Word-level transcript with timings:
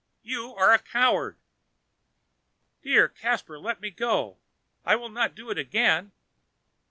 you 0.23 0.55
are 0.55 0.73
a 0.73 0.79
coward!" 0.79 1.37
"Dear 2.81 3.07
Caspar, 3.07 3.59
let 3.59 3.79
me 3.79 3.91
go; 3.91 4.39
I 4.83 4.95
will 4.95 5.09
not 5.09 5.35
do 5.35 5.51
it 5.51 5.59
again!" 5.59 6.11